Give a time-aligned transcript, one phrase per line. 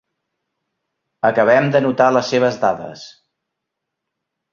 [1.29, 3.05] Acabem d'anotar les seves dades.